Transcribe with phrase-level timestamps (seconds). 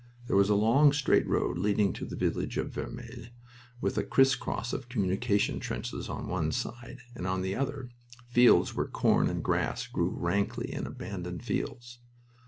[0.25, 3.29] There was a long straight road leading to the village of Vermelles,
[3.81, 7.91] with a crisscross of communication trenches on one side, and, on the other,
[8.27, 11.99] fields where corn and grass grew rankly in abandoned fields.